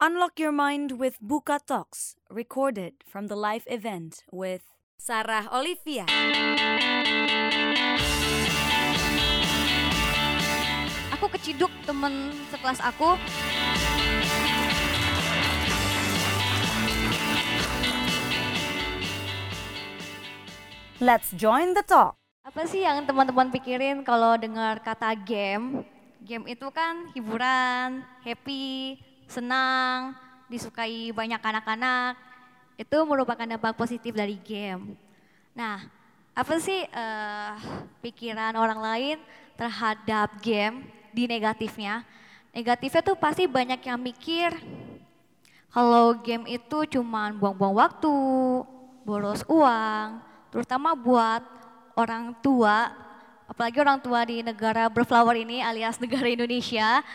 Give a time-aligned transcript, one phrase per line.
[0.00, 4.64] Unlock your mind with Buka Talks, recorded from the live event with
[4.96, 6.08] Sarah Olivia.
[11.12, 13.20] Aku keciduk temen sekelas aku.
[21.04, 22.16] Let's join the talk.
[22.48, 25.84] Apa sih yang teman-teman pikirin kalau dengar kata game?
[26.24, 28.96] Game itu kan hiburan, happy,
[29.30, 30.18] senang,
[30.50, 32.18] disukai banyak anak-anak.
[32.74, 34.98] Itu merupakan dampak positif dari game.
[35.54, 35.86] Nah,
[36.34, 37.54] apa sih uh,
[38.02, 39.16] pikiran orang lain
[39.54, 42.02] terhadap game di negatifnya?
[42.50, 44.50] Negatifnya tuh pasti banyak yang mikir
[45.70, 48.10] kalau game itu cuma buang-buang waktu,
[49.06, 50.18] boros uang,
[50.50, 51.46] terutama buat
[51.94, 52.90] orang tua,
[53.46, 57.06] apalagi orang tua di negara berflower ini alias negara Indonesia,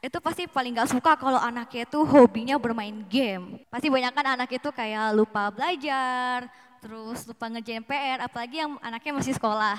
[0.00, 3.60] itu pasti paling gak suka kalau anaknya itu hobinya bermain game.
[3.68, 6.48] Pasti banyak kan anak itu kayak lupa belajar,
[6.80, 9.76] terus lupa ngerjain PR, apalagi yang anaknya masih sekolah.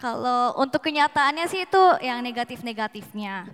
[0.00, 3.52] Kalau untuk kenyataannya sih itu yang negatif-negatifnya.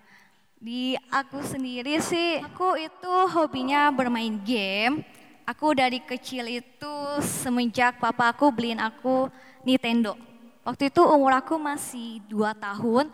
[0.62, 5.03] Di aku sendiri sih, aku itu hobinya bermain game.
[5.42, 9.27] Aku dari kecil itu semenjak papa aku beliin aku
[9.66, 10.14] Nintendo.
[10.62, 13.11] Waktu itu umur aku masih 2 tahun,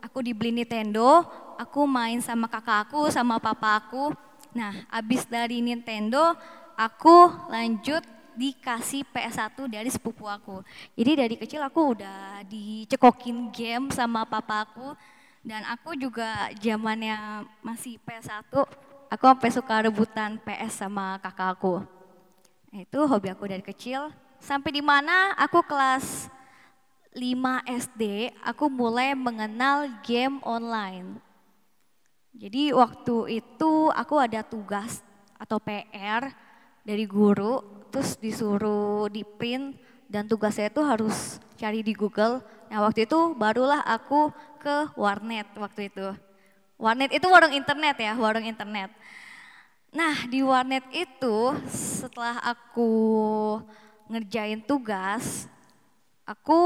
[0.00, 1.24] aku dibeli Nintendo,
[1.60, 4.16] aku main sama kakak aku, sama papa aku.
[4.56, 6.32] Nah, abis dari Nintendo,
[6.72, 8.00] aku lanjut
[8.32, 10.64] dikasih PS1 dari sepupu aku.
[10.96, 14.96] Jadi dari kecil aku udah dicekokin game sama papa aku
[15.44, 18.48] dan aku juga zamannya masih PS1,
[19.12, 21.84] aku sampai suka rebutan PS sama kakak aku.
[22.72, 24.08] Itu hobi aku dari kecil.
[24.40, 26.32] Sampai di mana aku kelas
[27.12, 31.29] 5 SD, aku mulai mengenal game online.
[32.40, 35.04] Jadi waktu itu aku ada tugas
[35.36, 36.32] atau PR
[36.80, 37.60] dari guru,
[37.92, 39.76] terus disuruh di print
[40.08, 42.40] dan tugas saya itu harus cari di Google.
[42.72, 46.16] Nah waktu itu barulah aku ke warnet waktu itu.
[46.80, 48.88] Warnet itu warung internet ya, warung internet.
[49.92, 52.88] Nah di warnet itu setelah aku
[54.08, 55.44] ngerjain tugas,
[56.24, 56.56] aku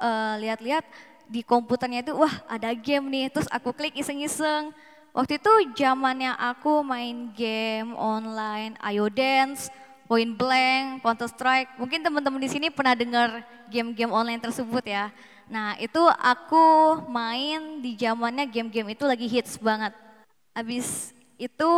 [0.00, 0.88] uh, lihat-lihat
[1.28, 4.72] di komputernya itu wah ada game nih, terus aku klik iseng-iseng.
[5.14, 9.70] Waktu itu zamannya aku main game online, Ayo Dance,
[10.10, 11.70] Point Blank, Counter Strike.
[11.78, 15.14] Mungkin teman-teman di sini pernah dengar game-game online tersebut ya.
[15.46, 19.94] Nah itu aku main di zamannya game-game itu lagi hits banget.
[20.50, 21.70] Abis itu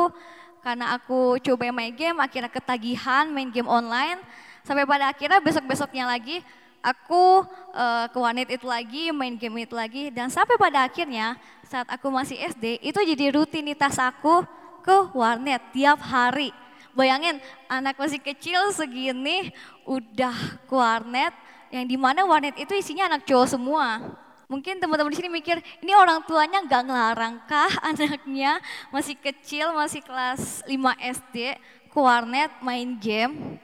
[0.64, 4.16] karena aku coba main game, akhirnya ketagihan main game online.
[4.64, 6.40] Sampai pada akhirnya besok-besoknya lagi
[6.86, 7.42] aku
[7.74, 10.14] uh, ke warnet itu lagi, main game itu lagi.
[10.14, 11.34] Dan sampai pada akhirnya
[11.66, 14.46] saat aku masih SD, itu jadi rutinitas aku
[14.86, 16.54] ke warnet tiap hari.
[16.94, 19.50] Bayangin anak masih kecil segini
[19.82, 21.34] udah ke warnet,
[21.74, 24.00] yang di mana warnet itu isinya anak cowok semua.
[24.46, 28.62] Mungkin teman-teman di sini mikir, ini orang tuanya nggak ngelarang kah anaknya
[28.94, 30.70] masih kecil, masih kelas 5
[31.18, 31.58] SD,
[31.90, 33.58] ke warnet main game.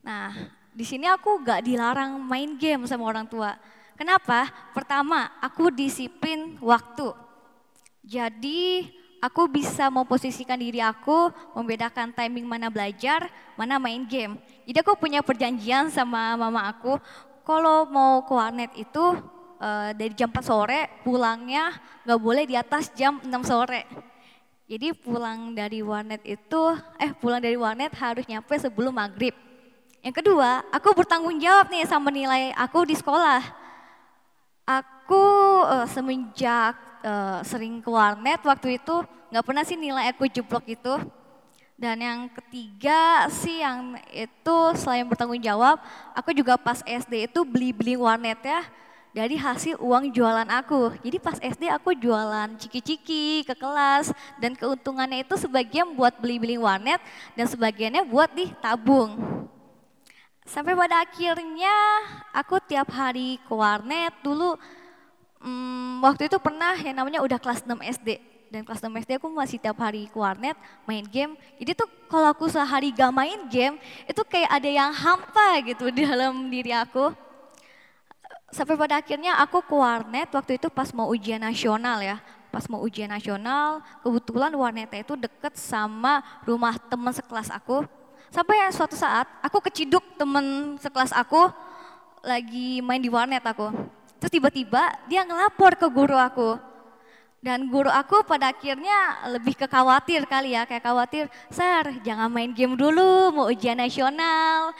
[0.00, 0.32] Nah,
[0.74, 3.54] di sini aku nggak dilarang main game sama orang tua.
[3.94, 4.50] Kenapa?
[4.74, 7.14] Pertama, aku disiplin waktu.
[8.02, 8.90] Jadi
[9.22, 14.34] aku bisa memposisikan diri aku, membedakan timing mana belajar, mana main game.
[14.66, 16.98] Jadi aku punya perjanjian sama mama aku,
[17.46, 19.04] kalau mau ke warnet itu
[19.62, 21.70] uh, dari jam 4 sore pulangnya
[22.02, 23.86] nggak boleh di atas jam 6 sore.
[24.66, 26.62] Jadi pulang dari warnet itu,
[26.98, 29.43] eh pulang dari warnet harus nyampe sebelum maghrib.
[30.04, 33.40] Yang kedua, aku bertanggung jawab nih sama nilai aku di sekolah.
[34.68, 35.24] Aku
[35.64, 39.00] uh, semenjak uh, sering ke warnet waktu itu
[39.32, 41.00] nggak pernah sih nilai aku jeblok itu.
[41.80, 45.80] Dan yang ketiga sih yang itu selain bertanggung jawab,
[46.12, 48.60] aku juga pas SD itu beli-beli warnet ya
[49.16, 51.00] dari hasil uang jualan aku.
[51.00, 57.00] Jadi pas SD aku jualan ciki-ciki ke kelas dan keuntungannya itu sebagian buat beli-beli warnet
[57.32, 59.16] dan sebagiannya buat ditabung.
[60.44, 61.72] Sampai pada akhirnya
[62.36, 64.60] aku tiap hari ke warnet dulu
[65.40, 69.26] hmm, waktu itu pernah yang namanya udah kelas 6 SD dan kelas 6 SD aku
[69.32, 70.54] masih tiap hari ke warnet
[70.86, 71.34] main game.
[71.58, 73.74] Jadi tuh kalau aku sehari gak main game,
[74.06, 77.10] itu kayak ada yang hampa gitu di dalam diri aku.
[78.54, 82.22] Sampai pada akhirnya aku ke warnet waktu itu pas mau ujian nasional ya.
[82.54, 87.82] Pas mau ujian nasional, kebetulan warnetnya itu deket sama rumah teman sekelas aku.
[88.34, 91.54] Sampai suatu saat aku keciduk temen sekelas aku
[92.18, 93.70] lagi main di warnet aku.
[94.18, 96.58] Terus tiba-tiba dia ngelapor ke guru aku
[97.44, 102.56] Dan guru aku pada akhirnya lebih ke khawatir kali ya, kayak khawatir, Sar jangan main
[102.56, 104.72] game dulu, mau ujian nasional.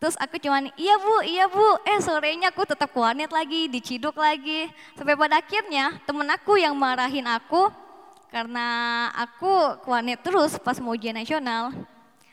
[0.00, 4.72] Terus aku cuman, iya bu, iya bu, eh sorenya aku tetap warnet lagi, diciduk lagi.
[4.96, 7.68] Sampai pada akhirnya temen aku yang marahin aku,
[8.32, 8.64] karena
[9.12, 11.68] aku warnet terus pas mau ujian nasional.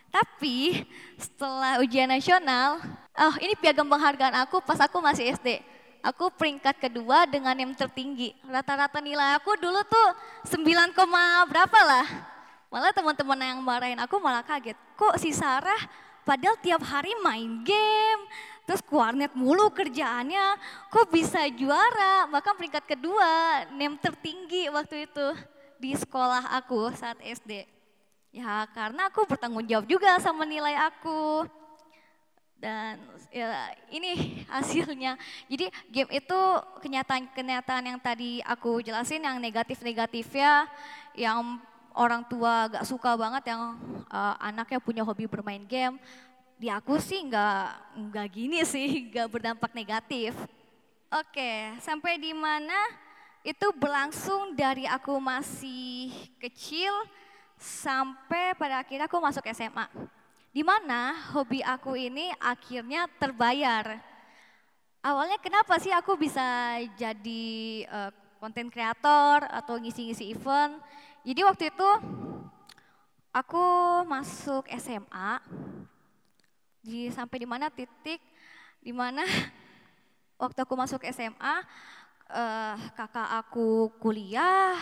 [0.08, 0.88] Tapi
[1.20, 2.82] setelah ujian nasional,
[3.14, 5.78] oh ini piagam penghargaan aku pas aku masih SD
[6.08, 8.32] aku peringkat kedua dengan yang tertinggi.
[8.48, 10.10] Rata-rata nilai aku dulu tuh
[10.48, 10.64] 9,
[11.52, 12.08] berapa lah.
[12.68, 14.76] Malah teman-teman yang marahin aku malah kaget.
[14.96, 15.80] Kok si Sarah
[16.28, 18.22] padahal tiap hari main game,
[18.68, 20.60] terus warnet mulu kerjaannya,
[20.92, 25.28] kok bisa juara, bahkan peringkat kedua, nem tertinggi waktu itu
[25.80, 27.77] di sekolah aku saat SD.
[28.38, 31.50] Ya karena aku bertanggung jawab juga sama nilai aku.
[32.54, 33.02] Dan
[33.34, 34.14] ya ini
[34.54, 35.18] hasilnya.
[35.50, 36.40] Jadi game itu
[36.86, 40.70] kenyataan-kenyataan yang tadi aku jelasin yang negatif-negatifnya
[41.18, 41.58] yang
[41.98, 43.74] orang tua gak suka banget yang
[44.06, 45.98] uh, anaknya punya hobi bermain game.
[46.62, 47.66] Di aku sih nggak
[48.14, 50.38] nggak gini sih, nggak berdampak negatif.
[51.10, 52.78] Oke, sampai di mana
[53.42, 56.94] itu berlangsung dari aku masih kecil
[57.58, 59.90] sampai pada akhirnya aku masuk SMA
[60.54, 64.02] di mana hobi aku ini akhirnya terbayar.
[65.06, 67.86] Awalnya kenapa sih aku bisa jadi
[68.42, 70.82] konten uh, kreator atau ngisi-ngisi event?
[71.22, 71.90] Jadi waktu itu
[73.30, 73.66] aku
[74.10, 75.38] masuk SMA
[76.82, 78.18] di sampai di mana titik
[78.82, 79.22] di mana
[80.42, 81.56] waktu aku masuk SMA
[82.34, 84.74] uh, kakak aku kuliah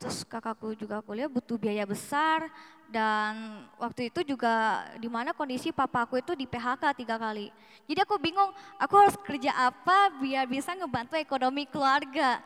[0.00, 2.48] terus kakakku juga kuliah butuh biaya besar
[2.88, 7.52] dan waktu itu juga di mana kondisi papaku itu di PHK tiga kali.
[7.84, 8.50] Jadi aku bingung,
[8.80, 12.40] aku harus kerja apa biar bisa ngebantu ekonomi keluarga.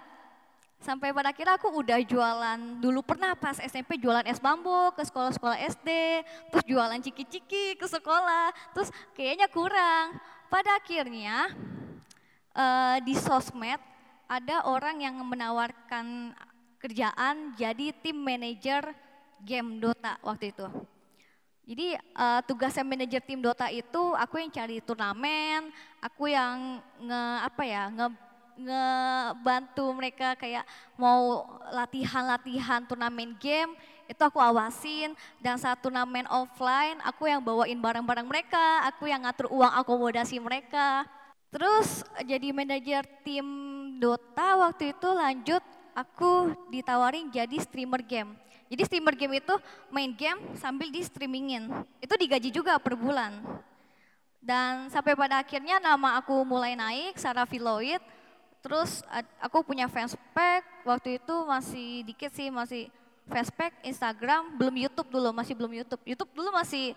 [0.83, 5.57] Sampai pada akhirnya aku udah jualan, dulu pernah pas SMP jualan es bambu ke sekolah-sekolah
[5.81, 5.89] SD,
[6.53, 10.21] terus jualan ciki-ciki ke sekolah, terus kayaknya kurang.
[10.53, 11.49] Pada akhirnya
[12.53, 13.81] uh, di sosmed
[14.29, 16.37] ada orang yang menawarkan
[16.85, 18.93] kerjaan jadi tim manajer
[19.41, 20.69] game Dota waktu itu.
[21.65, 25.73] Jadi uh, tugasnya manajer tim Dota itu aku yang cari turnamen,
[26.05, 28.09] aku yang nge apa ya nge
[28.55, 30.63] ngebantu mereka kayak
[30.95, 31.43] mau
[31.75, 38.85] latihan-latihan turnamen game itu aku awasin dan saat turnamen offline aku yang bawain barang-barang mereka,
[38.85, 41.09] aku yang ngatur uang akomodasi mereka.
[41.49, 43.47] Terus jadi manajer tim
[43.97, 45.65] Dota waktu itu lanjut
[45.95, 48.35] aku ditawarin jadi streamer game.
[48.69, 49.55] Jadi streamer game itu
[49.89, 51.71] main game sambil di streamingin.
[52.03, 53.39] Itu digaji juga per bulan.
[54.45, 58.03] Dan sampai pada akhirnya nama aku mulai naik, Sarah Filoid.
[58.61, 59.05] Terus
[59.41, 62.89] aku punya fanspage, waktu itu masih dikit sih, masih
[63.29, 66.03] fanspage, Instagram, belum YouTube dulu, masih belum YouTube.
[66.05, 66.97] YouTube dulu masih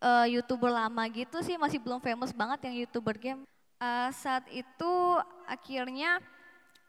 [0.00, 3.40] uh, YouTuber lama gitu sih, masih belum famous banget yang YouTuber game.
[3.80, 4.92] Uh, saat itu
[5.48, 6.20] akhirnya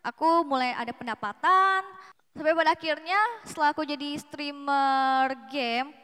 [0.04, 1.82] aku mulai ada pendapatan,
[2.36, 5.96] sampai pada akhirnya setelah aku jadi streamer game,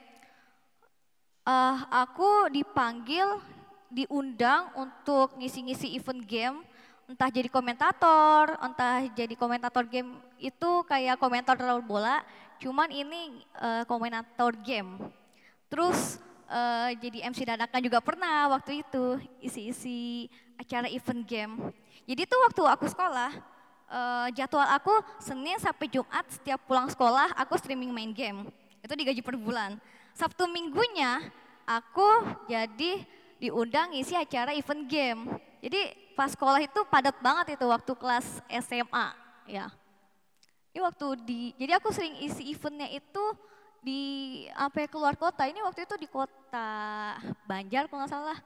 [1.44, 3.44] uh, aku dipanggil,
[3.92, 6.58] diundang untuk ngisi-ngisi event game,
[7.12, 12.24] entah jadi komentator, entah jadi komentator game itu kayak komentator bola,
[12.64, 14.96] cuman ini uh, komentator game.
[15.68, 21.54] Terus uh, jadi MC dadakan juga pernah waktu itu isi-isi acara event game.
[22.06, 23.30] Jadi itu waktu aku sekolah,
[23.90, 28.48] uh, jadwal aku Senin sampai Jumat setiap pulang sekolah aku streaming main game.
[28.80, 29.76] Itu digaji per bulan.
[30.16, 31.26] Sabtu minggunya
[31.68, 32.08] aku
[32.48, 33.04] jadi
[33.42, 35.22] diundang isi acara event game.
[35.60, 39.08] Jadi pas sekolah itu padat banget itu waktu kelas SMA
[39.48, 39.68] ya.
[40.70, 43.24] Ini waktu di, jadi aku sering isi eventnya itu
[43.82, 44.02] di
[44.54, 45.50] apa ya, keluar kota.
[45.50, 46.70] Ini waktu itu di kota
[47.50, 48.38] Banjar kalau nggak salah.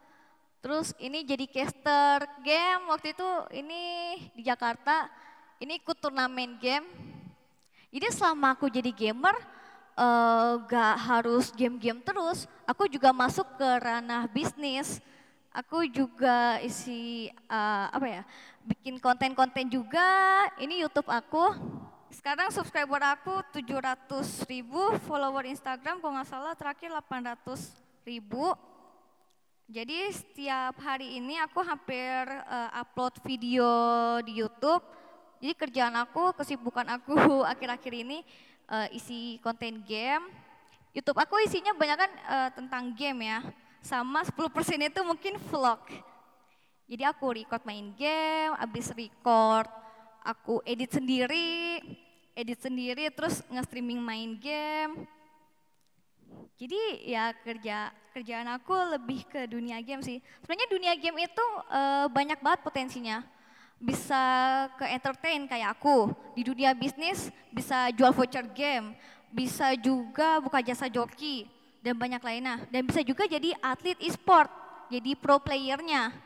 [0.64, 3.82] Terus ini jadi caster game waktu itu ini
[4.32, 5.12] di Jakarta
[5.62, 6.86] ini ikut turnamen game.
[7.94, 9.38] Jadi selama aku jadi gamer,
[9.94, 14.98] uh, gak harus game-game terus, aku juga masuk ke ranah bisnis.
[15.54, 18.22] Aku juga isi uh, apa ya,
[18.66, 20.02] bikin konten-konten juga.
[20.58, 21.54] Ini YouTube aku.
[22.10, 27.70] Sekarang subscriber aku 700 ribu, follower Instagram kalau nggak salah terakhir 800
[28.02, 28.50] ribu.
[29.70, 33.70] Jadi setiap hari ini aku hampir uh, upload video
[34.26, 34.82] di YouTube
[35.44, 37.12] jadi kerjaan aku, kesibukan aku
[37.52, 38.24] akhir-akhir ini
[38.64, 40.24] uh, isi konten game.
[40.96, 43.44] YouTube aku isinya banyak kan uh, tentang game ya.
[43.84, 44.40] Sama 10%
[44.88, 45.84] itu mungkin vlog.
[46.88, 49.68] Jadi aku record main game, habis record
[50.24, 51.76] aku edit sendiri.
[52.34, 55.04] edit sendiri, terus nge-streaming main game.
[56.56, 60.24] Jadi ya kerja kerjaan aku lebih ke dunia game sih.
[60.40, 63.33] Sebenarnya dunia game itu uh, banyak banget potensinya.
[63.84, 64.24] Bisa
[64.80, 66.08] ke entertain kayak aku.
[66.32, 68.96] Di dunia bisnis bisa jual voucher game,
[69.28, 71.44] bisa juga buka jasa joki
[71.84, 72.64] dan banyak lainnya.
[72.72, 74.48] Dan bisa juga jadi atlet e-sport,
[74.88, 76.16] jadi pro playernya.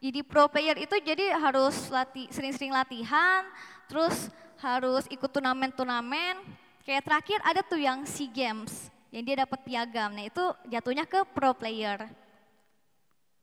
[0.00, 3.44] Jadi pro player itu jadi harus lati, sering-sering latihan,
[3.88, 6.40] terus harus ikut turnamen-turnamen.
[6.84, 10.12] Kayak terakhir ada tuh yang SEA Games, yang dia dapat piagam.
[10.12, 12.23] Nah itu jatuhnya ke pro player.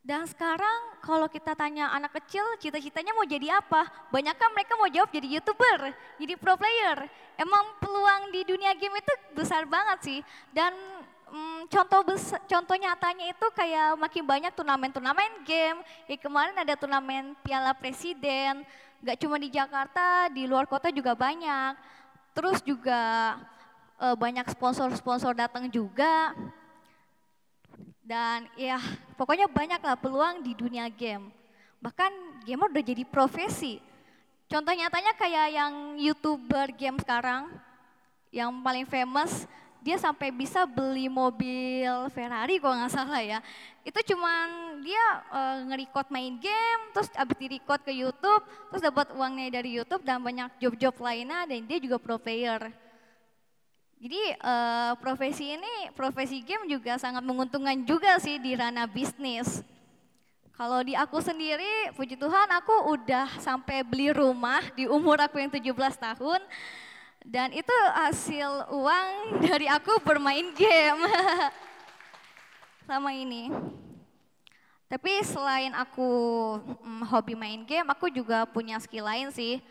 [0.02, 3.86] Dan sekarang kalau kita tanya anak kecil cita-citanya mau jadi apa?
[4.10, 7.06] Banyak kan mereka mau jawab jadi youtuber, jadi pro player.
[7.38, 10.20] Emang peluang di dunia game itu besar banget sih.
[10.50, 10.74] Dan
[11.30, 15.86] hmm, contoh besar, contoh nyatanya itu kayak makin banyak turnamen-turnamen game.
[16.10, 18.66] Ya kemarin ada turnamen Piala Presiden,
[19.06, 21.78] nggak cuma di Jakarta, di luar kota juga banyak.
[22.34, 23.38] Terus juga
[24.02, 26.34] e, banyak sponsor-sponsor datang juga.
[28.02, 28.82] Dan ya
[29.16, 31.30] pokoknya banyak lah peluang di dunia game.
[31.82, 33.78] Bahkan gamer udah jadi profesi.
[34.52, 37.48] Contoh nyatanya kayak yang youtuber game sekarang,
[38.36, 39.48] yang paling famous
[39.82, 43.42] dia sampai bisa beli mobil Ferrari kalau nggak salah ya.
[43.82, 49.58] Itu cuman dia uh, nge-record main game, terus abis di-record ke YouTube, terus dapat uangnya
[49.58, 52.70] dari YouTube dan banyak job-job lainnya dan dia juga pro player.
[54.02, 59.62] Jadi uh, profesi ini, profesi game juga sangat menguntungkan juga sih di ranah bisnis.
[60.58, 65.54] Kalau di aku sendiri, puji Tuhan aku udah sampai beli rumah di umur aku yang
[65.54, 65.70] 17
[66.02, 66.42] tahun
[67.22, 71.06] dan itu hasil uang dari aku bermain game
[72.90, 73.54] sama ini.
[74.90, 76.10] Tapi selain aku
[76.58, 79.62] hmm, hobi main game, aku juga punya skill lain sih.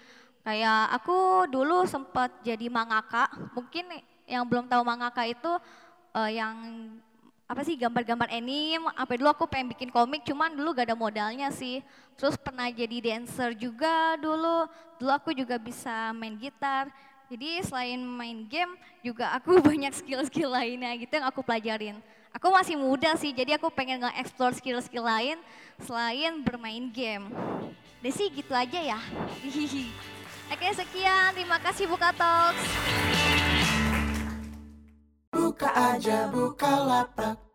[0.46, 3.26] Kayak aku dulu sempat jadi mangaka.
[3.58, 3.90] Mungkin
[4.30, 5.50] yang belum tahu mangaka itu
[6.14, 6.54] uh, yang
[7.50, 8.86] apa sih gambar-gambar anime.
[8.94, 11.82] Apa dulu aku pengen bikin komik, cuman dulu gak ada modalnya sih.
[12.14, 14.70] Terus pernah jadi dancer juga dulu.
[15.02, 16.86] Dulu aku juga bisa main gitar.
[17.26, 21.98] Jadi selain main game juga aku banyak skill-skill lainnya gitu yang aku pelajarin.
[22.30, 25.34] Aku masih muda sih, jadi aku pengen nge-explore skill-skill lain
[25.82, 27.26] selain bermain game.
[27.98, 28.98] Desi gitu aja ya.
[30.54, 33.19] Oke sekian, terima kasih Buka Talks.
[35.40, 37.49] Buka aja, buka lapak.